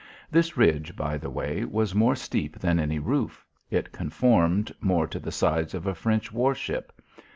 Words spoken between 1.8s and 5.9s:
more steep than any roof; it conformed, more, to the sides of